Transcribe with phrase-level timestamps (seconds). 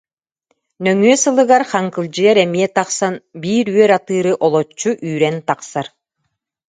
[0.83, 5.85] Нөҥүө сылыгар Хаҥкылдьыйар эмиэ тахсан биир үөр атыыры олоччу үүрэн тахсар